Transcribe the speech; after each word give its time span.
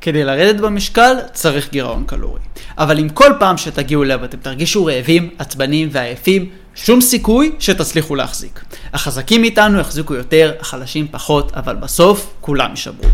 כדי 0.00 0.24
לרדת 0.24 0.60
במשקל 0.60 1.14
צריך 1.32 1.70
גירעון 1.70 2.04
קלורי. 2.06 2.40
אבל 2.78 2.98
אם 2.98 3.08
כל 3.08 3.32
פעם 3.38 3.56
שתגיעו 3.56 4.02
אליו 4.02 4.24
אתם 4.24 4.38
תרגישו 4.38 4.84
רעבים, 4.84 5.30
עצבנים 5.38 5.88
ועייפים, 5.92 6.48
שום 6.74 7.00
סיכוי 7.00 7.52
שתצליחו 7.58 8.14
להחזיק. 8.14 8.64
החזקים 8.92 9.40
מאיתנו 9.40 9.78
יחזיקו 9.78 10.14
יותר, 10.14 10.52
החלשים 10.60 11.06
פחות, 11.10 11.52
אבל 11.56 11.76
בסוף 11.76 12.32
כולם 12.40 12.70
יישברו. 12.70 13.08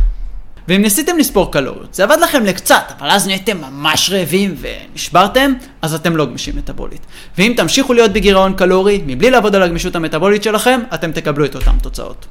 ואם 0.69 0.83
ניסיתם 0.83 1.19
לספור 1.19 1.53
קלוריות, 1.53 1.95
זה 1.95 2.05
עבד 2.05 2.17
לכם 2.23 2.45
לקצת, 2.45 2.93
אבל 2.99 3.11
אז 3.11 3.27
נהייתם 3.27 3.61
ממש 3.61 4.11
רעבים 4.11 4.55
ונשברתם, 4.61 5.53
אז 5.83 5.95
אתם 5.95 6.17
לא 6.17 6.27
גמישים 6.27 6.57
מטאבולית. 6.57 7.07
ואם 7.39 7.55
תמשיכו 7.57 7.93
להיות 7.93 8.13
בגירעון 8.13 8.55
קלורי, 8.55 9.03
מבלי 9.07 9.31
לעבוד 9.31 9.55
על 9.55 9.63
הגמישות 9.63 9.97
המטאבולית 9.97 10.43
שלכם, 10.43 10.81
אתם 10.95 11.13
תקבלו 11.13 11.45
את 11.45 11.55
אותן 11.55 11.79
תוצאות. 11.83 12.27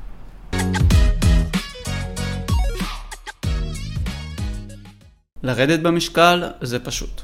לרדת 5.46 5.80
במשקל 5.80 6.44
זה 6.62 6.80
פשוט, 6.80 7.22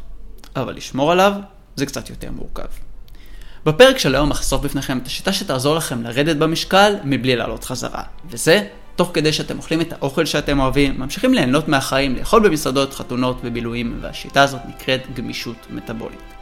אבל 0.56 0.76
לשמור 0.76 1.12
עליו 1.12 1.34
זה 1.76 1.86
קצת 1.86 2.10
יותר 2.10 2.32
מורכב. 2.32 2.68
בפרק 3.66 3.98
של 3.98 4.16
היום 4.16 4.32
אחשוף 4.32 4.62
בפניכם 4.62 4.98
את 4.98 5.08
השיטה 5.08 5.34
שתעזור 5.34 5.76
לכם 5.76 6.04
לרדת 6.04 6.36
במשקל 6.36 6.96
מבלי 7.04 7.36
לעלות 7.36 7.64
חזרה, 7.64 8.04
וזה 8.26 8.68
תוך 8.96 9.12
כדי 9.14 9.34
שאתם 9.34 9.58
אוכלים 9.58 9.82
את 9.82 9.94
האוכל 9.94 10.26
שאתם 10.26 10.60
אוהבים, 10.60 11.00
ממשיכים 11.00 11.34
ליהנות 11.34 11.68
מהחיים, 11.68 12.16
לאכול 12.16 12.50
במסעדות, 12.50 12.94
חתונות 12.94 13.38
ובילויים, 13.44 13.98
והשיטה 14.02 14.44
הזאת 14.44 14.62
נקראת 14.68 15.02
גמישות 15.14 15.68
מטאבולית. 15.70 16.41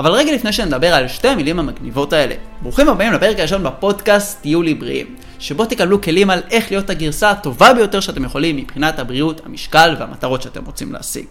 אבל 0.00 0.12
רגע 0.12 0.32
לפני 0.34 0.52
שנדבר 0.52 0.94
על 0.94 1.08
שתי 1.08 1.28
המילים 1.28 1.58
המגניבות 1.58 2.12
האלה, 2.12 2.34
ברוכים 2.62 2.88
הבאים 2.88 3.12
לפרק 3.12 3.38
הראשון 3.38 3.62
בפודקאסט 3.62 4.42
תהיו 4.42 4.62
לי 4.62 4.74
בריאים, 4.74 5.16
שבו 5.38 5.64
תקבלו 5.64 6.02
כלים 6.02 6.30
על 6.30 6.40
איך 6.50 6.70
להיות 6.70 6.90
הגרסה 6.90 7.30
הטובה 7.30 7.74
ביותר 7.74 8.00
שאתם 8.00 8.24
יכולים 8.24 8.56
מבחינת 8.56 8.98
הבריאות, 8.98 9.40
המשקל 9.46 9.96
והמטרות 9.98 10.42
שאתם 10.42 10.64
רוצים 10.64 10.92
להשיג. 10.92 11.24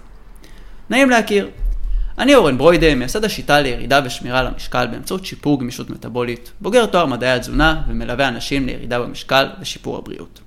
נעים 0.89 1.09
להכיר. 1.09 1.50
אני 2.17 2.36
אורן 2.36 2.58
ברוידה, 2.58 2.95
מייסד 2.95 3.26
השיטה 3.26 3.61
לירידה 3.61 4.00
ושמירה 4.06 4.39
על 4.39 4.48
המשקל 4.48 4.88
באמצעות 4.88 5.26
שיפור 5.26 5.59
גמישות 5.59 5.89
מטבולית, 5.89 6.52
בוגר 6.61 6.86
תואר 6.86 7.06
מדעי 7.06 7.31
התזונה 7.31 7.81
ומלווה 7.88 8.28
אנשים 8.28 8.66
לירידה 8.66 9.00
במשקל 9.00 9.48
ושיפור 9.61 9.98
הבריאות. 9.98 10.39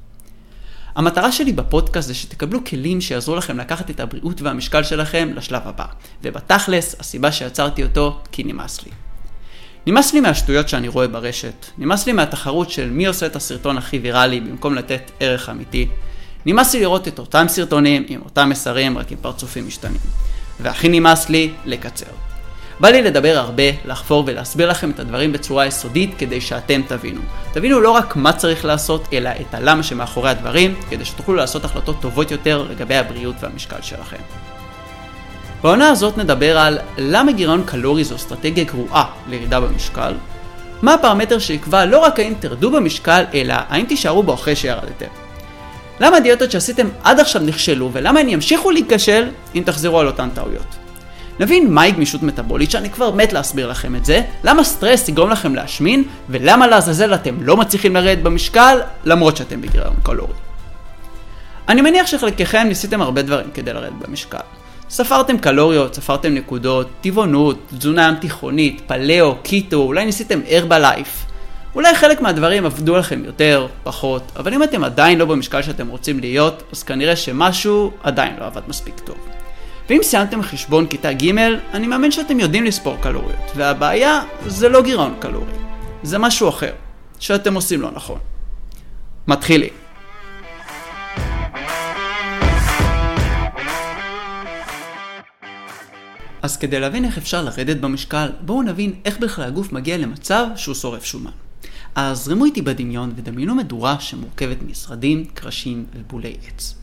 המטרה 0.94 1.32
שלי 1.32 1.52
בפודקאסט 1.52 2.08
זה 2.08 2.14
שתקבלו 2.14 2.64
כלים 2.64 3.00
שיעזרו 3.00 3.36
לכם 3.36 3.58
לקחת 3.58 3.90
את 3.90 4.00
הבריאות 4.00 4.42
והמשקל 4.42 4.82
שלכם 4.82 5.30
לשלב 5.34 5.62
הבא, 5.64 5.84
ובתכלס, 6.22 6.96
הסיבה 7.00 7.32
שיצרתי 7.32 7.82
אותו, 7.82 8.20
כי 8.32 8.44
נמאס 8.44 8.82
לי. 8.82 8.90
נמאס 9.86 10.14
לי 10.14 10.20
מהשטויות 10.20 10.68
שאני 10.68 10.88
רואה 10.88 11.08
ברשת, 11.08 11.66
נמאס 11.78 12.06
לי 12.06 12.12
מהתחרות 12.12 12.70
של 12.70 12.90
מי 12.90 13.06
עושה 13.06 13.26
את 13.26 13.36
הסרטון 13.36 13.78
הכי 13.78 13.98
ויראלי 13.98 14.40
במקום 14.40 14.74
לתת 14.74 15.10
ערך 15.20 15.48
אמיתי, 15.48 15.88
נמאס 16.46 16.74
לי 16.74 16.80
לראות 16.80 17.08
את 17.08 17.18
אותם 17.18 17.44
סרטונים 17.48 18.04
עם 18.08 18.20
אותם 18.24 18.48
מסרים 18.48 18.98
רק 18.98 19.12
עם 19.12 19.18
פרצופים 19.20 19.66
משתנים. 19.66 20.00
והכי 20.60 20.88
נמאס 20.88 21.28
לי 21.28 21.50
לקצר. 21.64 22.31
בא 22.80 22.88
לי 22.88 23.02
לדבר 23.02 23.38
הרבה, 23.38 23.62
לחפור 23.84 24.24
ולהסביר 24.26 24.70
לכם 24.70 24.90
את 24.90 25.00
הדברים 25.00 25.32
בצורה 25.32 25.66
יסודית 25.66 26.14
כדי 26.18 26.40
שאתם 26.40 26.80
תבינו. 26.88 27.20
תבינו 27.52 27.80
לא 27.80 27.90
רק 27.90 28.16
מה 28.16 28.32
צריך 28.32 28.64
לעשות, 28.64 29.08
אלא 29.12 29.30
את 29.40 29.54
הלמה 29.54 29.82
שמאחורי 29.82 30.30
הדברים, 30.30 30.74
כדי 30.90 31.04
שתוכלו 31.04 31.34
לעשות 31.34 31.64
החלטות 31.64 32.00
טובות 32.00 32.30
יותר 32.30 32.66
לגבי 32.70 32.96
הבריאות 32.96 33.36
והמשקל 33.40 33.82
שלכם. 33.82 34.16
בעונה 35.62 35.90
הזאת 35.90 36.18
נדבר 36.18 36.58
על 36.58 36.78
למה 36.98 37.32
גירעון 37.32 37.62
קלורי 37.66 38.04
זו 38.04 38.16
אסטרטגיה 38.16 38.64
גרועה 38.64 39.04
לירידה 39.28 39.60
במשקל, 39.60 40.12
מה 40.82 40.94
הפרמטר 40.94 41.38
שיקבע 41.38 41.84
לא 41.84 41.98
רק 41.98 42.18
האם 42.18 42.34
תרדו 42.40 42.70
במשקל, 42.70 43.24
אלא 43.34 43.54
האם 43.68 43.84
תישארו 43.84 44.22
בו 44.22 44.34
אחרי 44.34 44.56
שירדתם. 44.56 45.06
למה 46.00 46.16
הדיאטות 46.16 46.50
שעשיתם 46.50 46.88
עד 47.02 47.20
עכשיו 47.20 47.42
נכשלו, 47.42 47.90
ולמה 47.92 48.20
הן 48.20 48.28
ימשיכו 48.28 48.70
להיכשל 48.70 49.28
אם 49.54 49.62
תחזרו 49.66 50.00
על 50.00 50.06
אותן 50.06 50.28
טעויות. 50.34 50.81
נבין 51.40 51.74
מהי 51.74 51.92
גמישות 51.92 52.22
מטאבולית, 52.22 52.70
שאני 52.70 52.90
כבר 52.90 53.10
מת 53.10 53.32
להסביר 53.32 53.70
לכם 53.70 53.96
את 53.96 54.04
זה, 54.04 54.22
למה 54.44 54.64
סטרס 54.64 55.08
יגרום 55.08 55.30
לכם 55.30 55.54
להשמין, 55.54 56.04
ולמה 56.28 56.66
לעזאזל 56.66 57.14
אתם 57.14 57.34
לא 57.40 57.56
מצליחים 57.56 57.94
לרדת 57.94 58.22
במשקל, 58.22 58.78
למרות 59.04 59.36
שאתם 59.36 59.60
בגירעון 59.60 59.96
קלורי. 60.02 60.34
אני 61.68 61.82
מניח 61.82 62.06
שחלקכם 62.06 62.64
ניסיתם 62.68 63.02
הרבה 63.02 63.22
דברים 63.22 63.50
כדי 63.54 63.72
לרדת 63.72 63.92
במשקל. 63.92 64.38
ספרתם 64.90 65.38
קלוריות, 65.38 65.94
ספרתם 65.94 66.34
נקודות, 66.34 66.88
טבעונות, 67.00 67.58
תזונה 67.78 68.08
ים 68.08 68.14
תיכונית, 68.14 68.82
פליאו, 68.86 69.36
קטו, 69.42 69.76
אולי 69.76 70.04
ניסיתם 70.04 70.40
הרבלייף. 70.50 71.24
אולי 71.74 71.94
חלק 71.94 72.20
מהדברים 72.20 72.66
עבדו 72.66 72.96
לכם 72.96 73.24
יותר, 73.24 73.66
פחות, 73.82 74.32
אבל 74.36 74.54
אם 74.54 74.62
אתם 74.62 74.84
עדיין 74.84 75.18
לא 75.18 75.24
במשקל 75.24 75.62
שאתם 75.62 75.88
רוצים 75.88 76.20
להיות, 76.20 76.62
אז 76.72 76.82
כנראה 76.82 77.16
שמשהו 77.16 77.92
עדיין 78.02 78.32
לא 78.40 78.46
עבד 78.46 78.62
מספיק 78.68 79.00
טוב. 79.04 79.41
ואם 79.92 80.02
סיימתם 80.02 80.42
חשבון 80.42 80.86
כיתה 80.86 81.12
ג', 81.12 81.38
אני 81.72 81.86
מאמין 81.86 82.10
שאתם 82.10 82.40
יודעים 82.40 82.64
לספור 82.64 82.96
קלוריות, 82.96 83.50
והבעיה 83.56 84.22
זה 84.46 84.68
לא 84.68 84.82
גירעון 84.82 85.14
קלורי, 85.18 85.52
זה 86.02 86.18
משהו 86.18 86.48
אחר, 86.48 86.72
שאתם 87.18 87.54
עושים 87.54 87.80
לא 87.80 87.90
נכון. 87.90 88.18
מתחילים. 89.28 89.72
אז 96.42 96.56
כדי 96.56 96.80
להבין 96.80 97.04
איך 97.04 97.18
אפשר 97.18 97.42
לרדת 97.42 97.76
במשקל, 97.76 98.30
בואו 98.40 98.62
נבין 98.62 98.92
איך 99.04 99.18
בכלל 99.18 99.44
הגוף 99.44 99.72
מגיע 99.72 99.98
למצב 99.98 100.46
שהוא 100.56 100.74
שורף 100.74 101.04
שומן. 101.04 101.30
אז 101.94 102.18
זרמו 102.24 102.44
איתי 102.44 102.62
בדמיון 102.62 103.12
ודמיינו 103.16 103.54
מדורה 103.54 104.00
שמורכבת 104.00 104.56
מזרדים, 104.62 105.24
קרשים 105.34 105.84
ובולי 105.94 106.36
עץ. 106.46 106.81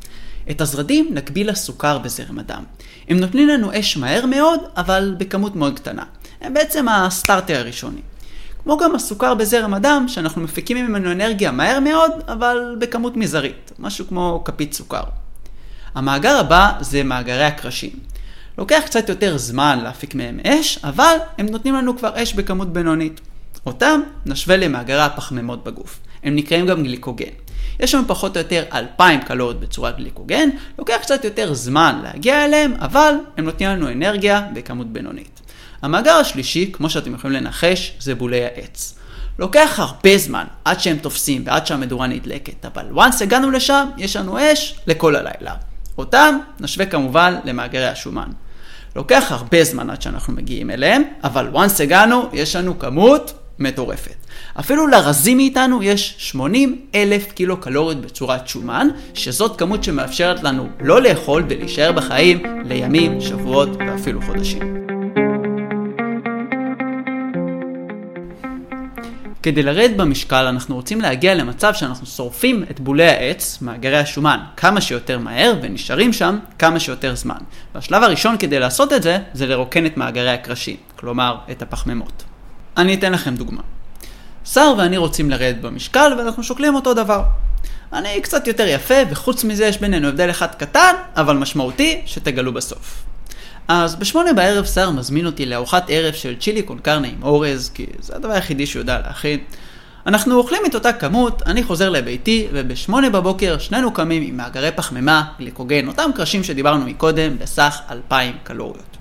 את 0.51 0.61
הזרדים 0.61 1.09
נקביל 1.13 1.49
לסוכר 1.49 1.97
בזרם 1.97 2.39
הדם. 2.39 2.63
הם 3.09 3.19
נותנים 3.19 3.47
לנו 3.47 3.79
אש 3.79 3.97
מהר 3.97 4.25
מאוד, 4.25 4.59
אבל 4.77 5.15
בכמות 5.17 5.55
מאוד 5.55 5.79
קטנה. 5.79 6.03
הם 6.41 6.53
בעצם 6.53 6.89
הסטארטר 6.89 7.59
הראשוני. 7.59 8.01
כמו 8.63 8.77
גם 8.77 8.95
הסוכר 8.95 9.33
בזרם 9.33 9.73
הדם, 9.73 10.05
שאנחנו 10.07 10.41
מפיקים 10.41 10.77
ממנו 10.77 11.11
אנרגיה 11.11 11.51
מהר 11.51 11.79
מאוד, 11.79 12.11
אבל 12.27 12.75
בכמות 12.79 13.17
מזערית, 13.17 13.71
משהו 13.79 14.07
כמו 14.07 14.41
כפית 14.45 14.73
סוכר. 14.73 15.03
המאגר 15.95 16.39
הבא 16.39 16.71
זה 16.79 17.03
מאגרי 17.03 17.43
הקרשים. 17.43 17.91
לוקח 18.57 18.81
קצת 18.85 19.09
יותר 19.09 19.37
זמן 19.37 19.79
להפיק 19.83 20.15
מהם 20.15 20.39
אש, 20.47 20.79
אבל 20.83 21.17
הם 21.37 21.45
נותנים 21.45 21.75
לנו 21.75 21.97
כבר 21.97 22.23
אש 22.23 22.33
בכמות 22.33 22.73
בינונית. 22.73 23.21
אותם 23.65 24.01
נשווה 24.25 24.57
למאגרי 24.57 25.01
הפחמימות 25.01 25.63
בגוף. 25.63 25.99
הם 26.23 26.35
נקראים 26.35 26.65
גם 26.65 26.83
גליקוגן. 26.83 27.29
יש 27.79 27.91
שם 27.91 28.03
פחות 28.07 28.37
או 28.37 28.41
יותר 28.41 28.63
2,000 28.73 29.21
קלוריות 29.21 29.59
בצורת 29.59 29.97
גליקוגן, 29.97 30.49
לוקח 30.79 30.97
קצת 31.01 31.25
יותר 31.25 31.53
זמן 31.53 31.99
להגיע 32.03 32.45
אליהם, 32.45 32.73
אבל 32.79 33.13
הם 33.37 33.45
נותנים 33.45 33.69
לנו 33.69 33.91
אנרגיה 33.91 34.41
בכמות 34.53 34.87
בינונית. 34.87 35.39
המאגר 35.81 36.13
השלישי, 36.13 36.69
כמו 36.73 36.89
שאתם 36.89 37.13
יכולים 37.13 37.43
לנחש, 37.43 37.93
זה 37.99 38.15
בולי 38.15 38.45
העץ. 38.45 38.95
לוקח 39.39 39.75
הרבה 39.77 40.17
זמן 40.17 40.45
עד 40.65 40.79
שהם 40.79 40.97
תופסים 40.97 41.43
ועד 41.45 41.67
שהמדורה 41.67 42.07
נדלקת, 42.07 42.65
אבל 42.65 42.85
once 42.95 43.23
הגענו 43.23 43.51
לשם, 43.51 43.89
יש 43.97 44.15
לנו 44.15 44.37
אש 44.39 44.79
לכל 44.87 45.15
הלילה. 45.15 45.55
אותם 45.97 46.37
נשווה 46.59 46.85
כמובן 46.85 47.35
למאגרי 47.43 47.87
השומן. 47.87 48.29
לוקח 48.95 49.23
הרבה 49.29 49.63
זמן 49.63 49.89
עד 49.89 50.01
שאנחנו 50.01 50.33
מגיעים 50.33 50.71
אליהם, 50.71 51.03
אבל 51.23 51.49
once 51.53 51.83
הגענו, 51.83 52.29
יש 52.33 52.55
לנו 52.55 52.79
כמות 52.79 53.33
מטורפת. 53.59 54.15
אפילו 54.59 54.87
לרזים 54.87 55.37
מאיתנו 55.37 55.83
יש 55.83 56.15
80 56.17 56.81
אלף 56.95 57.31
קילו 57.31 57.57
קלוריות 57.57 58.01
בצורת 58.01 58.47
שומן, 58.47 58.87
שזאת 59.13 59.59
כמות 59.59 59.83
שמאפשרת 59.83 60.43
לנו 60.43 60.67
לא 60.81 61.01
לאכול 61.01 61.43
ולהישאר 61.49 61.91
בחיים 61.91 62.43
לימים, 62.65 63.21
שבועות 63.21 63.69
ואפילו 63.79 64.21
חודשים. 64.21 64.79
כדי 69.43 69.63
לרדת 69.63 69.95
במשקל 69.95 70.45
אנחנו 70.45 70.75
רוצים 70.75 71.01
להגיע 71.01 71.35
למצב 71.35 71.73
שאנחנו 71.73 72.07
שורפים 72.07 72.63
את 72.71 72.79
בולי 72.79 73.07
העץ, 73.07 73.57
מאגרי 73.61 73.97
השומן, 73.97 74.39
כמה 74.57 74.81
שיותר 74.81 75.19
מהר 75.19 75.53
ונשארים 75.61 76.13
שם 76.13 76.39
כמה 76.59 76.79
שיותר 76.79 77.15
זמן. 77.15 77.37
והשלב 77.75 78.03
הראשון 78.03 78.37
כדי 78.37 78.59
לעשות 78.59 78.93
את 78.93 79.03
זה, 79.03 79.17
זה 79.33 79.47
לרוקן 79.47 79.85
את 79.85 79.97
מאגרי 79.97 80.29
הקרשים, 80.29 80.75
כלומר 80.95 81.37
את 81.51 81.61
הפחמימות. 81.61 82.28
אני 82.79 82.93
אתן 82.93 83.11
לכם 83.11 83.35
דוגמה. 83.35 83.61
שר 84.45 84.73
ואני 84.77 84.97
רוצים 84.97 85.29
לרדת 85.29 85.61
במשקל 85.61 86.13
ואנחנו 86.17 86.43
שוקלים 86.43 86.75
אותו 86.75 86.93
דבר. 86.93 87.23
אני 87.93 88.21
קצת 88.21 88.47
יותר 88.47 88.67
יפה 88.67 88.93
וחוץ 89.09 89.43
מזה 89.43 89.65
יש 89.65 89.77
בינינו 89.77 90.07
הבדל 90.07 90.29
אחד 90.29 90.47
קטן 90.55 90.93
אבל 91.15 91.37
משמעותי 91.37 92.01
שתגלו 92.05 92.53
בסוף. 92.53 93.03
אז 93.67 93.95
בשמונה 93.95 94.33
בערב 94.33 94.65
שר 94.65 94.91
מזמין 94.91 95.25
אותי 95.25 95.45
לארוחת 95.45 95.85
ערב 95.87 96.13
של 96.13 96.35
צ'ילי 96.39 96.61
קונקרנה 96.61 97.07
עם 97.07 97.23
אורז 97.23 97.71
כי 97.73 97.85
זה 97.99 98.15
הדבר 98.15 98.31
היחידי 98.31 98.65
שהוא 98.65 98.79
יודע 98.79 98.99
להכין. 98.99 99.39
אנחנו 100.07 100.37
אוכלים 100.37 100.61
את 100.65 100.75
אותה 100.75 100.93
כמות, 100.93 101.41
אני 101.45 101.63
חוזר 101.63 101.89
לביתי 101.89 102.47
ובשמונה 102.51 103.09
בבוקר 103.09 103.57
שנינו 103.57 103.93
קמים 103.93 104.23
עם 104.23 104.37
מאגרי 104.37 104.71
פחמימה, 104.75 105.23
גליקוגן, 105.39 105.87
אותם 105.87 106.09
קרשים 106.15 106.43
שדיברנו 106.43 106.85
מקודם 106.85 107.37
בסך 107.37 107.79
2,000 107.91 108.35
קלוריות. 108.43 108.98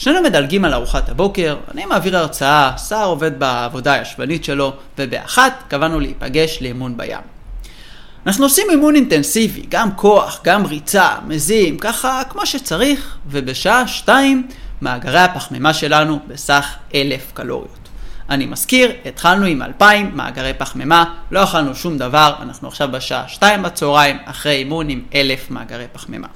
שנינו 0.00 0.22
מדלגים 0.22 0.64
על 0.64 0.74
ארוחת 0.74 1.08
הבוקר, 1.08 1.56
אני 1.74 1.84
מעביר 1.84 2.16
הרצאה, 2.16 2.72
סער 2.76 3.06
עובד 3.06 3.38
בעבודה 3.38 3.92
הישבנית 3.92 4.44
שלו, 4.44 4.72
ובאחת 4.98 5.52
קבענו 5.68 6.00
להיפגש 6.00 6.58
לאימון 6.62 6.96
בים. 6.96 7.18
אנחנו 8.26 8.44
עושים 8.44 8.66
אימון 8.70 8.94
אינטנסיבי, 8.94 9.62
גם 9.68 9.96
כוח, 9.96 10.40
גם 10.44 10.66
ריצה, 10.66 11.08
מזים, 11.26 11.78
ככה 11.78 12.22
כמו 12.28 12.46
שצריך, 12.46 13.16
ובשעה 13.26 13.88
שתיים 13.88 14.48
מאגרי 14.82 15.20
הפחמימה 15.20 15.74
שלנו 15.74 16.18
בסך 16.28 16.74
אלף 16.94 17.30
קלוריות. 17.34 17.88
אני 18.30 18.46
מזכיר, 18.46 18.92
התחלנו 19.04 19.46
עם 19.46 19.62
2,000 19.62 20.10
מאגרי 20.16 20.52
פחמימה, 20.58 21.04
לא 21.30 21.44
אכלנו 21.44 21.74
שום 21.74 21.98
דבר, 21.98 22.34
אנחנו 22.42 22.68
עכשיו 22.68 22.88
בשעה 22.92 23.28
2 23.28 23.62
בצהריים, 23.62 24.16
אחרי 24.24 24.54
אימון 24.54 24.88
עם 24.88 25.02
1,000 25.14 25.50
מאגרי 25.50 25.86
פחמימה. 25.92 26.28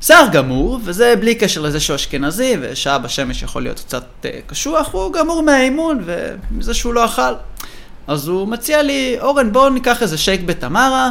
שיער 0.00 0.26
גמור, 0.32 0.78
וזה 0.84 1.14
בלי 1.20 1.34
קשר 1.34 1.60
לזה 1.60 1.80
שהוא 1.80 1.96
אשכנזי, 1.96 2.56
ושעה 2.60 2.98
בשמש 2.98 3.42
יכול 3.42 3.62
להיות 3.62 3.80
קצת 3.80 4.04
uh, 4.22 4.26
קשוח, 4.46 4.88
הוא 4.92 5.12
גמור 5.12 5.42
מהאימון 5.42 6.04
ומזה 6.04 6.74
שהוא 6.74 6.94
לא 6.94 7.04
אכל. 7.04 7.32
אז 8.06 8.28
הוא 8.28 8.48
מציע 8.48 8.82
לי, 8.82 9.16
אורן 9.20 9.52
בוא 9.52 9.70
ניקח 9.70 10.02
איזה 10.02 10.18
שייק 10.18 10.40
בתמרה, 10.40 11.10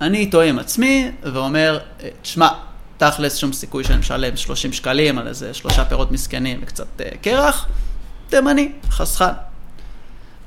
אני 0.00 0.18
איתו 0.18 0.40
עם 0.40 0.58
עצמי, 0.58 1.10
ואומר, 1.22 1.78
תשמע, 2.22 2.48
תכלס 2.96 3.36
שום 3.36 3.52
סיכוי 3.52 3.84
שאני 3.84 3.98
משלם 3.98 4.36
30 4.36 4.72
שקלים 4.72 5.18
על 5.18 5.28
איזה 5.28 5.54
שלושה 5.54 5.84
פירות 5.84 6.12
מסכנים 6.12 6.60
וקצת 6.62 6.86
uh, 6.98 7.02
קרח, 7.22 7.66
תימני, 8.28 8.72
חסכן. 8.90 9.32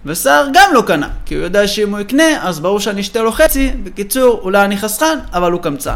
וסער 0.06 0.48
גם 0.54 0.70
לא 0.74 0.84
קנה, 0.88 1.10
כי 1.26 1.36
הוא 1.36 1.44
יודע 1.44 1.68
שאם 1.68 1.92
הוא 1.92 2.00
יקנה, 2.00 2.48
אז 2.48 2.60
ברור 2.60 2.80
שאני 2.80 3.02
אשתה 3.02 3.22
לו 3.22 3.32
חצי, 3.32 3.72
בקיצור, 3.84 4.40
אולי 4.44 4.66
אני 4.66 4.78
חסכן, 4.78 5.20
אבל 5.34 5.52
הוא 5.52 5.62
קמצן. 5.62 5.96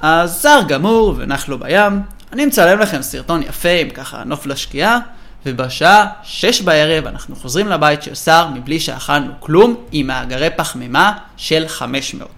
אז 0.00 0.34
סער 0.34 0.62
גמור 0.62 1.14
ונח 1.18 1.48
לו 1.48 1.58
בים, 1.58 2.02
אני 2.32 2.46
מצלם 2.46 2.78
לכם 2.78 3.02
סרטון 3.02 3.42
יפה 3.42 3.68
עם 3.68 3.90
ככה 3.90 4.24
נוף 4.24 4.46
לשקיעה, 4.46 4.98
ובשעה 5.46 6.06
שש 6.22 6.60
בערב 6.60 7.06
אנחנו 7.06 7.36
חוזרים 7.36 7.68
לבית 7.68 8.02
של 8.02 8.14
סער 8.14 8.48
מבלי 8.48 8.80
שאכלנו 8.80 9.32
כלום, 9.40 9.74
עם 9.92 10.06
מאגרי 10.06 10.50
פחמימה 10.56 11.12
של 11.36 11.64
500. 11.68 12.28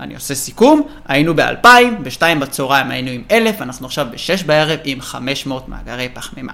אני 0.00 0.14
עושה 0.14 0.34
סיכום, 0.34 0.88
היינו 1.08 1.36
ב-2000, 1.36 1.66
ב-2 2.02 2.22
בצהריים 2.40 2.90
היינו 2.90 3.10
עם 3.10 3.22
1,000, 3.30 3.62
אנחנו 3.62 3.86
עכשיו 3.86 4.06
ב-6 4.10 4.46
בערב 4.46 4.78
עם 4.84 5.00
500 5.00 5.68
מאגרי 5.68 6.08
פחמימה. 6.14 6.52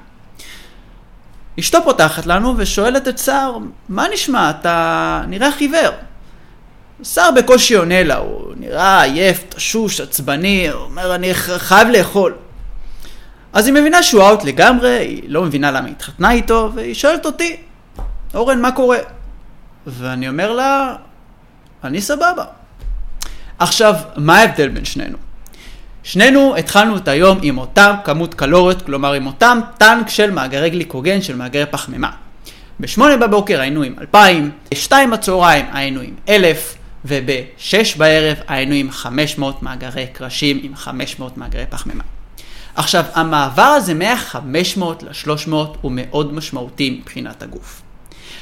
אשתו 1.61 1.79
פותחת 1.85 2.27
לנו 2.27 2.55
ושואלת 2.57 3.09
את 3.09 3.19
סער, 3.19 3.59
מה 3.89 4.07
נשמע, 4.13 4.51
אתה 4.51 5.23
נראה 5.29 5.53
חיוור. 5.53 5.91
סער 7.03 7.31
בקושי 7.31 7.75
עונה 7.75 8.03
לה, 8.03 8.17
הוא 8.17 8.53
נראה 8.57 9.03
עייף, 9.03 9.45
תשוש, 9.49 10.01
עצבני, 10.01 10.69
הוא 10.69 10.83
אומר, 10.83 11.15
אני 11.15 11.35
חייב 11.35 11.89
לאכול. 11.89 12.35
אז 13.53 13.67
היא 13.67 13.75
מבינה 13.75 14.03
שהוא 14.03 14.23
אאוט 14.23 14.45
לגמרי, 14.45 14.91
היא 14.91 15.23
לא 15.27 15.43
מבינה 15.43 15.71
למה 15.71 15.87
היא 15.87 15.95
התחתנה 15.95 16.33
איתו, 16.33 16.71
והיא 16.75 16.95
שואלת 16.95 17.27
אותי, 17.27 17.57
אורן, 18.35 18.63
מה 18.63 18.73
קורה? 18.73 18.99
ואני 19.87 20.29
אומר 20.29 20.53
לה, 20.53 20.97
אני 21.85 22.01
סבבה. 22.01 22.45
עכשיו, 23.59 23.95
מה 24.17 24.39
ההבדל 24.39 24.69
בין 24.69 24.85
שנינו? 24.85 25.19
שנינו 26.03 26.57
התחלנו 26.57 26.97
את 26.97 27.09
היום 27.09 27.39
עם 27.43 27.59
אותה 27.59 27.95
כמות 28.05 28.35
קלוריות, 28.35 28.83
כלומר 28.83 29.13
עם 29.13 29.27
אותם 29.27 29.61
טנק 29.79 30.09
של 30.09 30.31
מאגרי 30.31 30.71
גליקוגן, 30.71 31.23
של 31.23 31.37
מאגרי 31.37 31.67
פחמימה. 31.67 32.11
בשמונה 32.81 33.17
בבוקר 33.17 33.61
היינו 33.61 33.83
עם 33.83 33.95
2,000, 34.01 34.51
בשתיים 34.71 35.11
בצהריים 35.11 35.67
היינו 35.73 36.01
עם 36.01 36.15
1,000, 36.29 36.75
ובשש 37.05 37.97
בערב 37.97 38.37
היינו 38.49 38.75
עם 38.75 38.91
500 38.91 39.63
מאגרי 39.63 40.07
קרשים, 40.13 40.61
עם 40.63 40.77
500 40.77 41.39
מאגרי 41.39 41.65
פחמימה. 41.71 42.05
עכשיו, 42.75 43.05
המעבר 43.15 43.63
הזה 43.63 43.95
מה-500 43.95 44.83
ל-300 45.03 45.55
הוא 45.81 45.93
מאוד 45.95 46.35
משמעותי 46.35 46.91
מבחינת 46.91 47.43
הגוף. 47.43 47.83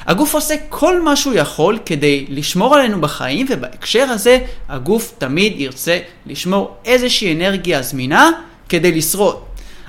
הגוף 0.06 0.34
עושה 0.34 0.54
כל 0.68 1.02
מה 1.02 1.16
שהוא 1.16 1.34
יכול 1.34 1.78
כדי 1.86 2.26
לשמור 2.28 2.74
עלינו 2.74 3.00
בחיים, 3.00 3.46
ובהקשר 3.50 4.06
הזה 4.10 4.38
הגוף 4.68 5.14
תמיד 5.18 5.60
ירצה 5.60 5.98
לשמור 6.26 6.76
איזושהי 6.84 7.34
אנרגיה 7.34 7.82
זמינה 7.82 8.30
כדי 8.68 8.92
לשרוד. 8.92 9.36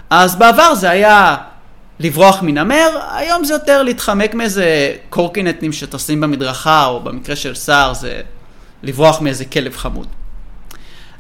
אז 0.10 0.36
בעבר 0.36 0.76
זה 0.76 0.90
היה 0.90 1.36
לברוח 2.00 2.42
מנמר, 2.42 3.00
היום 3.12 3.44
זה 3.44 3.54
יותר 3.54 3.84
להתחמק 3.84 4.34
מאיזה 4.34 4.96
קורקינטים 5.10 5.74
שטסים 5.74 6.22
במדרכה, 6.22 6.86
או 6.86 7.00
במקרה 7.00 7.36
של 7.36 7.56
סער 7.56 7.94
זה 7.94 8.22
לברוח 8.84 9.22
מאיזה 9.22 9.46
כלב 9.46 9.76
חמוד. 9.76 10.08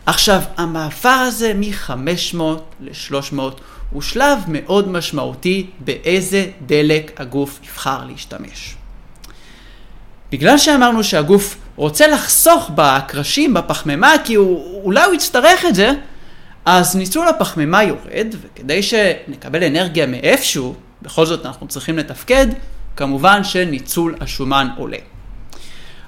עכשיו, 0.05 0.41
המעבר 0.57 1.09
הזה 1.09 1.53
מ-500 1.55 2.41
ל-300 2.79 3.41
הוא 3.89 4.01
שלב 4.01 4.39
מאוד 4.47 4.87
משמעותי 4.87 5.69
באיזה 5.79 6.45
דלק 6.65 7.21
הגוף 7.21 7.59
יבחר 7.63 8.05
להשתמש. 8.05 8.75
בגלל 10.31 10.57
שאמרנו 10.57 11.03
שהגוף 11.03 11.57
רוצה 11.75 12.07
לחסוך 12.07 12.71
בקרשים, 12.75 13.53
בפחמימה, 13.53 14.11
כי 14.23 14.35
הוא, 14.35 14.83
אולי 14.83 15.05
הוא 15.05 15.13
יצטרך 15.13 15.65
את 15.65 15.75
זה, 15.75 15.91
אז 16.65 16.95
ניצול 16.95 17.27
הפחמימה 17.27 17.83
יורד, 17.83 18.35
וכדי 18.41 18.83
שנקבל 18.83 19.63
אנרגיה 19.63 20.07
מאיפשהו, 20.07 20.75
בכל 21.01 21.25
זאת 21.25 21.45
אנחנו 21.45 21.67
צריכים 21.67 21.97
לתפקד, 21.97 22.47
כמובן 22.95 23.43
שניצול 23.43 24.15
השומן 24.21 24.67
עולה. 24.77 24.97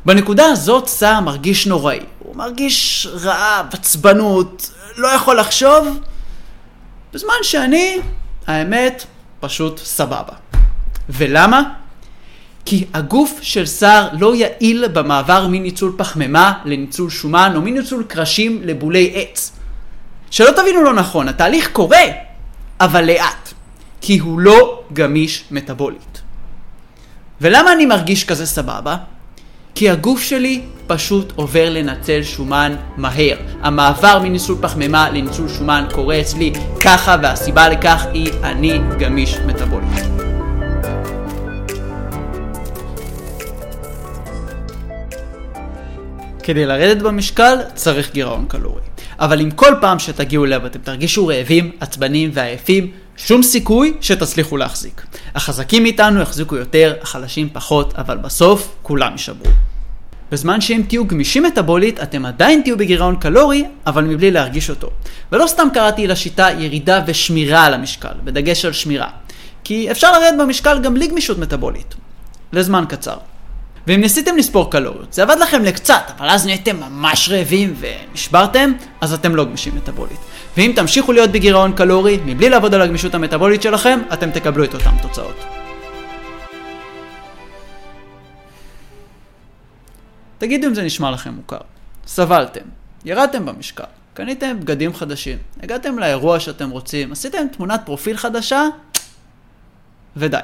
בנקודה 0.06 0.46
הזאת 0.46 0.88
סער 0.88 1.20
מרגיש 1.20 1.68
נוראי. 1.68 2.00
הוא 2.20 2.36
מרגיש 2.36 3.08
רעב, 3.14 3.66
עצבנות, 3.72 4.72
לא 4.98 5.08
יכול 5.08 5.40
לחשוב, 5.40 6.00
בזמן 7.14 7.34
שאני, 7.42 7.98
האמת, 8.48 9.06
פשוט 9.40 9.78
סבבה. 9.78 10.34
ולמה? 11.10 11.62
כי 12.66 12.86
הגוף 12.94 13.40
של 13.42 13.66
שר 13.66 14.08
לא 14.20 14.36
יעיל 14.36 14.88
במעבר 14.88 15.48
מניצול 15.48 15.94
פחמימה 15.98 16.54
לניצול 16.66 17.10
שומן 17.10 17.54
או 17.56 17.62
מניצול 17.62 18.04
קרשים 18.04 18.62
לבולי 18.64 19.12
עץ. 19.16 19.52
שלא 20.32 20.52
תבינו 20.52 20.84
לא 20.84 20.94
נכון, 20.94 21.28
התהליך 21.28 21.72
קורה, 21.72 22.04
אבל 22.80 23.06
לאט. 23.06 23.54
כי 24.02 24.18
הוא 24.18 24.40
לא 24.40 24.84
גמיש 24.94 25.44
מטאבולית. 25.52 26.22
ולמה 27.42 27.74
אני 27.74 27.86
מרגיש 27.86 28.26
כזה 28.26 28.46
סבבה? 28.46 28.98
כי 29.76 29.90
הגוף 29.90 30.22
שלי 30.22 30.62
פשוט 30.88 31.34
עובר 31.36 31.70
לנצל 31.70 32.24
שומן 32.24 32.76
מהר. 32.98 33.38
המעבר 33.62 34.20
מניצול 34.24 34.58
פחמימה 34.62 35.10
לניצול 35.10 35.48
שומן 35.50 35.86
קורה 35.94 36.22
אצלי 36.22 36.54
ככה, 36.84 37.16
והסיבה 37.22 37.70
לכך 37.70 38.06
היא 38.14 38.30
אני 38.44 38.80
גמיש 39.00 39.38
מטאבולית. 39.46 40.04
כדי 46.44 46.66
לרדת 46.66 47.02
במשקל 47.02 47.58
צריך 47.74 48.14
גירעון 48.14 48.46
קלורי. 48.48 48.82
אבל 49.20 49.42
אם 49.42 49.52
כל 49.52 49.74
פעם 49.82 50.00
שתגיעו 50.00 50.46
אליו 50.46 50.66
אתם 50.66 50.80
תרגישו 50.80 51.28
רעבים, 51.28 51.72
עצבניים 51.80 52.30
ועייפים, 52.34 52.92
שום 53.18 53.44
סיכוי 53.44 53.94
שתצליחו 54.02 54.58
להחזיק. 54.58 55.06
החזקים 55.36 55.84
מאיתנו 55.84 56.22
יחזיקו 56.22 56.56
יותר, 56.56 56.94
החלשים 57.02 57.50
פחות, 57.54 57.94
אבל 57.98 58.18
בסוף 58.18 58.76
כולם 58.82 59.12
יישברו. 59.12 59.52
בזמן 60.32 60.62
שאם 60.62 60.82
תהיו 60.88 61.08
גמישים 61.08 61.44
מטאבולית, 61.44 62.00
אתם 62.00 62.26
עדיין 62.26 62.62
תהיו 62.62 62.78
בגירעון 62.78 63.16
קלורי, 63.16 63.66
אבל 63.88 64.04
מבלי 64.04 64.32
להרגיש 64.32 64.70
אותו. 64.70 64.90
ולא 65.32 65.48
סתם 65.48 65.68
קראתי 65.74 66.08
לשיטה 66.08 66.50
ירידה 66.60 67.02
ושמירה 67.08 67.66
על 67.66 67.74
המשקל, 67.74 68.14
בדגש 68.24 68.66
על 68.66 68.74
שמירה. 68.74 69.08
כי 69.64 69.92
אפשר 69.92 70.12
לרדת 70.12 70.40
במשקל 70.40 70.80
גם 70.82 70.94
בלי 70.94 71.08
גמישות 71.08 71.38
מטאבולית. 71.38 71.96
לזמן 72.54 72.86
קצר. 72.90 73.18
ואם 73.88 74.02
ניסיתם 74.02 74.38
לספור 74.38 74.72
קלוריות, 74.72 75.14
זה 75.14 75.24
עבד 75.24 75.36
לכם 75.42 75.64
לקצת, 75.64 76.12
אבל 76.18 76.30
אז 76.30 76.46
נהייתם 76.46 76.80
ממש 76.80 77.30
רעבים 77.30 77.76
ונשברתם, 77.80 78.74
אז 79.02 79.14
אתם 79.14 79.36
לא 79.36 79.46
גמישים 79.46 79.76
מטאבולית. 79.76 80.20
ואם 80.58 80.72
תמשיכו 80.76 81.12
להיות 81.12 81.30
בגירעון 81.30 81.74
קלורי, 81.74 82.20
מבלי 82.26 82.50
לעבוד 82.50 82.74
על 82.74 82.82
הגמישות 82.82 83.16
המטאבולית 83.16 83.62
שלכם, 83.62 84.00
אתם 84.14 84.32
תקבלו 84.32 84.64
את 84.64 84.74
אותן 84.74 84.92
תוצאות. 85.02 85.36
תגידו 90.38 90.68
אם 90.68 90.74
זה 90.74 90.84
נשמע 90.84 91.12
לכם 91.12 91.34
מוכר. 91.34 91.58
סבלתם, 92.08 92.62
ירדתם 93.06 93.46
במשקל, 93.46 93.84
קניתם 94.14 94.60
בגדים 94.60 94.94
חדשים, 94.94 95.38
הגעתם 95.64 96.00
לאירוע 96.00 96.40
שאתם 96.40 96.70
רוצים, 96.70 97.12
עשיתם 97.12 97.48
תמונת 97.52 97.82
פרופיל 97.86 98.18
חדשה, 98.18 98.64
ודי. 100.18 100.38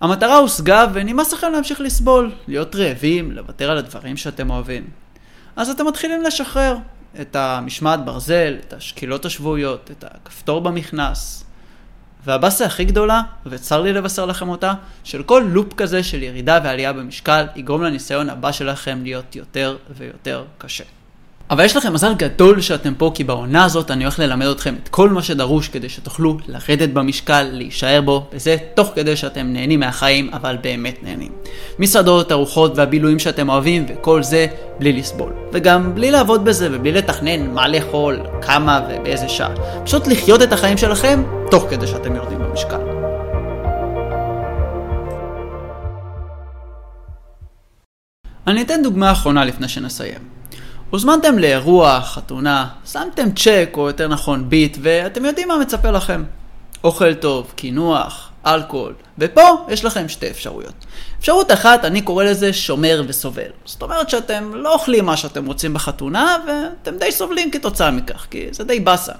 המטרה 0.00 0.36
הושגה 0.36 0.86
ונמאס 0.92 1.32
לכם 1.32 1.52
להמשיך 1.52 1.80
לסבול, 1.80 2.32
להיות 2.48 2.76
רעבים, 2.76 3.32
לוותר 3.32 3.70
על 3.70 3.78
הדברים 3.78 4.16
שאתם 4.16 4.50
אוהבים. 4.50 4.84
אז 5.56 5.70
אתם 5.70 5.86
מתחילים 5.86 6.22
לשחרר 6.22 6.76
את 7.20 7.36
המשמעת 7.36 8.04
ברזל, 8.04 8.56
את 8.66 8.72
השקילות 8.72 9.24
השבועיות, 9.24 9.90
את 9.90 10.04
הכפתור 10.04 10.60
במכנס. 10.60 11.44
והבאסה 12.24 12.66
הכי 12.66 12.84
גדולה, 12.84 13.22
וצר 13.46 13.82
לי 13.82 13.92
לבשר 13.92 14.26
לכם 14.26 14.48
אותה, 14.48 14.74
של 15.04 15.22
כל 15.22 15.44
לופ 15.52 15.74
כזה 15.74 16.02
של 16.02 16.22
ירידה 16.22 16.58
ועלייה 16.64 16.92
במשקל, 16.92 17.46
יגרום 17.56 17.82
לניסיון 17.82 18.30
הבא 18.30 18.52
שלכם 18.52 18.98
להיות 19.02 19.36
יותר 19.36 19.76
ויותר 19.96 20.44
קשה. 20.58 20.84
אבל 21.50 21.64
יש 21.64 21.76
לכם 21.76 21.92
מזל 21.92 22.14
גדול 22.14 22.60
שאתם 22.60 22.94
פה, 22.94 23.10
כי 23.14 23.24
בעונה 23.24 23.64
הזאת 23.64 23.90
אני 23.90 24.04
הולך 24.04 24.18
ללמד 24.18 24.46
אתכם 24.46 24.74
את 24.82 24.88
כל 24.88 25.08
מה 25.10 25.22
שדרוש 25.22 25.68
כדי 25.68 25.88
שתוכלו 25.88 26.36
לרדת 26.48 26.88
במשקל, 26.88 27.42
להישאר 27.42 28.00
בו, 28.00 28.26
וזה 28.32 28.56
תוך 28.74 28.92
כדי 28.94 29.16
שאתם 29.16 29.46
נהנים 29.52 29.80
מהחיים, 29.80 30.30
אבל 30.32 30.56
באמת 30.62 31.02
נהנים. 31.02 31.32
מסעדות, 31.78 32.32
ארוחות 32.32 32.72
והבילויים 32.76 33.18
שאתם 33.18 33.48
אוהבים, 33.48 33.86
וכל 33.88 34.22
זה 34.22 34.46
בלי 34.78 34.92
לסבול. 34.92 35.32
וגם 35.52 35.94
בלי 35.94 36.10
לעבוד 36.10 36.44
בזה 36.44 36.68
ובלי 36.72 36.92
לתכנן 36.92 37.50
מה 37.54 37.68
לאכול, 37.68 38.20
כמה 38.42 38.80
ובאיזה 38.90 39.28
שעה. 39.28 39.54
פשוט 39.84 40.06
לחיות 40.06 40.42
את 40.42 40.52
החיים 40.52 40.78
שלכם, 40.78 41.22
תוך 41.50 41.66
כדי 41.70 41.86
שאתם 41.86 42.16
יורדים 42.16 42.38
במשקל. 42.38 42.80
אני 48.46 48.62
אתן 48.62 48.82
דוגמה 48.82 49.12
אחרונה 49.12 49.44
לפני 49.44 49.68
שנסיים. 49.68 50.39
הוזמנתם 50.90 51.38
לאירוע, 51.38 52.00
חתונה, 52.00 52.66
שמתם 52.92 53.32
צ'ק, 53.32 53.70
או 53.76 53.86
יותר 53.86 54.08
נכון 54.08 54.48
ביט, 54.48 54.78
ואתם 54.82 55.24
יודעים 55.24 55.48
מה 55.48 55.58
מצפה 55.58 55.90
לכם. 55.90 56.24
אוכל 56.84 57.14
טוב, 57.14 57.52
קינוח, 57.56 58.30
אלכוהול, 58.46 58.94
ופה 59.18 59.66
יש 59.68 59.84
לכם 59.84 60.08
שתי 60.08 60.30
אפשרויות. 60.30 60.72
אפשרות 61.18 61.52
אחת, 61.52 61.84
אני 61.84 62.02
קורא 62.02 62.24
לזה 62.24 62.52
שומר 62.52 63.02
וסובל. 63.06 63.50
זאת 63.64 63.82
אומרת 63.82 64.10
שאתם 64.10 64.54
לא 64.54 64.74
אוכלים 64.74 65.06
מה 65.06 65.16
שאתם 65.16 65.46
רוצים 65.46 65.74
בחתונה, 65.74 66.36
ואתם 66.46 66.98
די 66.98 67.12
סובלים 67.12 67.50
כתוצאה 67.50 67.90
מכך, 67.90 68.26
כי 68.30 68.46
זה 68.50 68.64
די 68.64 68.80
באסה. 68.80 69.12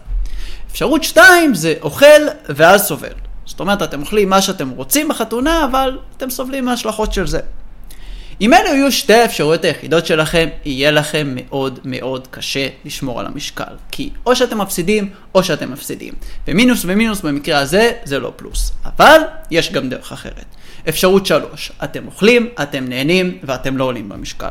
אפשרות 0.70 1.04
שתיים 1.04 1.54
זה 1.54 1.74
אוכל 1.82 2.06
ואז 2.48 2.86
סובל. 2.86 3.14
זאת 3.46 3.60
אומרת, 3.60 3.82
אתם 3.82 4.00
אוכלים 4.00 4.28
מה 4.28 4.42
שאתם 4.42 4.70
רוצים 4.70 5.08
בחתונה, 5.08 5.64
אבל 5.64 5.98
אתם 6.16 6.30
סובלים 6.30 6.64
מההשלכות 6.64 7.12
של 7.12 7.26
זה. 7.26 7.40
אם 8.40 8.54
אלו 8.54 8.74
יהיו 8.74 8.92
שתי 8.92 9.14
האפשרויות 9.14 9.64
היחידות 9.64 10.06
שלכם, 10.06 10.48
יהיה 10.64 10.90
לכם 10.90 11.32
מאוד 11.34 11.78
מאוד 11.84 12.28
קשה 12.30 12.68
לשמור 12.84 13.20
על 13.20 13.26
המשקל. 13.26 13.74
כי 13.90 14.10
או 14.26 14.36
שאתם 14.36 14.58
מפסידים, 14.58 15.10
או 15.34 15.42
שאתם 15.44 15.72
מפסידים. 15.72 16.14
ומינוס 16.48 16.84
ומינוס 16.84 17.20
במקרה 17.20 17.58
הזה, 17.58 17.92
זה 18.04 18.18
לא 18.18 18.32
פלוס. 18.36 18.72
אבל, 18.84 19.20
יש 19.50 19.72
גם 19.72 19.88
דרך 19.88 20.12
אחרת. 20.12 20.44
אפשרות 20.88 21.26
שלוש, 21.26 21.72
אתם 21.84 22.06
אוכלים, 22.06 22.48
אתם 22.62 22.84
נהנים, 22.88 23.38
ואתם 23.42 23.76
לא 23.76 23.84
עולים 23.84 24.08
במשקל. 24.08 24.50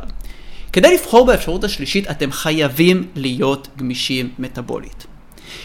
כדי 0.73 0.93
לבחור 0.93 1.25
באפשרות 1.25 1.63
השלישית, 1.63 2.11
אתם 2.11 2.31
חייבים 2.31 3.07
להיות 3.15 3.67
גמישים 3.77 4.29
מטאבולית. 4.39 5.05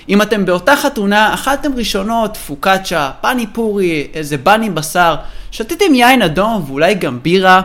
אם 0.08 0.22
אתם 0.22 0.44
באותה 0.44 0.76
חתונה, 0.76 1.34
אכלתם 1.34 1.76
ראשונות, 1.76 2.36
פוקאצ'ה, 2.36 3.10
פני 3.20 3.46
פורי, 3.46 4.06
איזה 4.14 4.36
בני 4.36 4.70
בשר, 4.70 5.14
שתיתם 5.50 5.94
יין 5.94 6.22
אדום 6.22 6.64
ואולי 6.66 6.94
גם 6.94 7.22
בירה, 7.22 7.62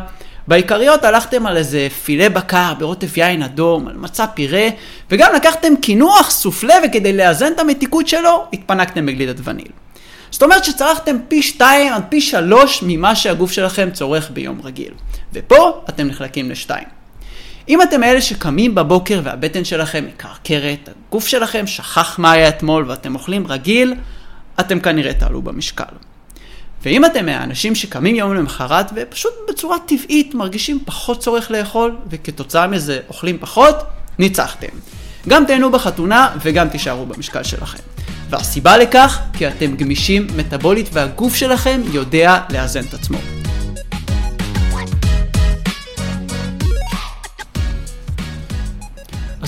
בעיקריות 0.50 1.04
הלכתם 1.04 1.46
על 1.46 1.58
איזה 1.58 1.88
פילה 2.04 2.30
בקר 2.30 2.74
בעוטף 2.80 3.18
יין 3.18 3.44
אדום, 3.44 3.88
על 3.88 3.98
מצע 3.98 4.28
פירה, 4.28 4.68
וגם 5.12 5.34
לקחתם 5.36 5.76
קינוח 5.82 6.30
סופלה 6.30 6.74
וכדי 6.86 7.14
לאזן 7.14 7.54
את 7.54 7.60
המתיקות 7.60 8.08
שלו, 8.08 8.46
התפנקתם 8.54 9.06
בגלידת 9.06 9.36
וניל. 9.44 9.72
זאת 10.32 10.44
אומרת 10.44 10.66
שצרכתם 10.66 11.16
פי 11.28 11.42
שתיים 11.42 11.94
עד 11.94 12.04
פי 12.10 12.22
שלוש 12.22 12.84
ממה 12.88 13.16
שהגוף 13.16 13.52
שלכם 13.52 13.90
צורך 13.94 14.30
ביום 14.34 14.62
רגיל. 14.64 14.94
ופה 15.34 15.82
אתם 15.90 16.08
נחלקים 16.08 16.52
לשתיים. 16.52 16.88
אם 17.70 17.82
אתם 17.82 18.04
אלה 18.04 18.22
שקמים 18.22 18.76
בבוקר 18.76 19.22
והבטן 19.24 19.64
שלכם 19.64 20.06
מקרקרת, 20.06 20.90
הגוף 21.08 21.28
שלכם 21.28 21.68
שכח 21.68 22.20
מה 22.20 22.32
היה 22.32 22.50
אתמול 22.50 22.86
ואתם 22.88 23.16
אוכלים 23.16 23.48
רגיל, 23.48 23.94
אתם 24.60 24.80
כנראה 24.80 25.14
תעלו 25.14 25.42
במשקל. 25.42 26.09
ואם 26.84 27.06
אתם 27.06 27.26
מהאנשים 27.26 27.76
שקמים 27.76 28.16
יום 28.16 28.34
למחרת 28.34 28.92
ופשוט 28.96 29.34
בצורה 29.50 29.78
טבעית 29.86 30.36
מרגישים 30.36 30.80
פחות 30.86 31.20
צורך 31.20 31.52
לאכול 31.52 31.96
וכתוצאה 32.10 32.68
מזה 32.68 33.00
אוכלים 33.08 33.38
פחות, 33.40 33.76
ניצחתם. 34.20 34.68
גם 35.28 35.46
תהנו 35.46 35.72
בחתונה 35.72 36.30
וגם 36.42 36.70
תישארו 36.70 37.06
במשקל 37.06 37.44
שלכם. 37.44 37.84
והסיבה 38.30 38.78
לכך, 38.78 39.20
כי 39.34 39.48
אתם 39.48 39.76
גמישים 39.76 40.28
מטאבולית 40.36 40.90
והגוף 40.94 41.36
שלכם 41.36 41.82
יודע 41.94 42.40
לאזן 42.50 42.82
את 42.90 42.94
עצמו. 42.94 43.39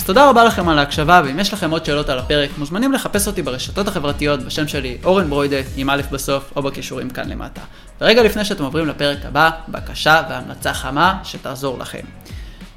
אז 0.02 0.06
תודה 0.06 0.30
רבה 0.30 0.44
לכם 0.44 0.68
על 0.68 0.78
ההקשבה, 0.78 1.22
ואם 1.24 1.38
יש 1.38 1.52
לכם 1.52 1.70
עוד 1.70 1.84
שאלות 1.84 2.08
על 2.08 2.18
הפרק, 2.18 2.50
מוזמנים 2.58 2.92
לחפש 2.92 3.26
אותי 3.26 3.42
ברשתות 3.42 3.88
החברתיות 3.88 4.40
בשם 4.40 4.68
שלי 4.68 4.98
אורן 5.04 5.30
ברוידה 5.30 5.56
עם 5.76 5.90
א' 5.90 6.02
בסוף, 6.10 6.52
או 6.56 6.62
בקישורים 6.62 7.10
כאן 7.10 7.28
למטה. 7.28 7.60
ורגע 8.00 8.22
לפני 8.22 8.44
שאתם 8.44 8.64
עוברים 8.64 8.86
לפרק 8.86 9.18
הבא, 9.24 9.50
בקשה 9.68 10.22
והמלצה 10.30 10.74
חמה 10.74 11.18
שתעזור 11.24 11.78
לכם. 11.78 12.00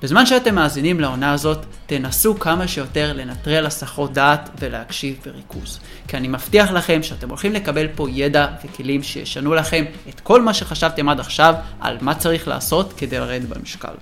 בזמן 0.05 0.25
שאתם 0.25 0.55
מאזינים 0.55 0.99
לעונה 0.99 1.33
הזאת, 1.33 1.65
תנסו 1.85 2.39
כמה 2.39 2.67
שיותר 2.67 3.13
לנטרל 3.13 3.65
הסחות 3.65 4.13
דעת 4.13 4.49
ולהקשיב 4.59 5.15
בריכוז. 5.25 5.79
כי 6.07 6.17
אני 6.17 6.27
מבטיח 6.27 6.71
לכם 6.71 7.03
שאתם 7.03 7.29
הולכים 7.29 7.53
לקבל 7.53 7.87
פה 7.95 8.07
ידע 8.09 8.47
וכלים 8.65 9.03
שישנו 9.03 9.53
לכם 9.53 9.85
את 10.09 10.19
כל 10.19 10.41
מה 10.41 10.53
שחשבתם 10.53 11.09
עד 11.09 11.19
עכשיו 11.19 11.53
על 11.79 11.97
מה 12.01 12.15
צריך 12.15 12.47
לעשות 12.47 12.93
כדי 12.97 13.19
לרדת 13.19 13.47
במשקל. 13.47 13.93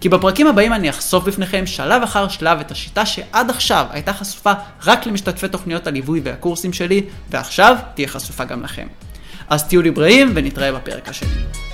כי 0.00 0.08
בפרקים 0.08 0.46
הבאים 0.46 0.72
אני 0.72 0.90
אחשוף 0.90 1.24
בפניכם 1.24 1.66
שלב 1.66 2.02
אחר 2.02 2.28
שלב 2.28 2.60
את 2.60 2.70
השיטה 2.70 3.06
שעד 3.06 3.50
עכשיו 3.50 3.86
הייתה 3.90 4.12
חשופה 4.12 4.52
רק 4.86 5.06
למשתתפי 5.06 5.48
תוכניות 5.48 5.86
הליווי 5.86 6.20
והקורסים 6.24 6.72
שלי, 6.72 7.02
ועכשיו 7.30 7.76
תהיה 7.94 8.08
חשופה 8.08 8.44
גם 8.44 8.62
לכם. 8.62 8.86
אז 9.48 9.68
תהיו 9.68 9.82
לי 9.82 9.90
בריאים 9.90 10.32
ונתראה 10.34 10.72
בפרק 10.72 11.08
השני. 11.08 11.73